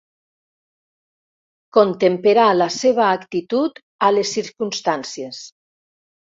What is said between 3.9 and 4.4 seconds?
a les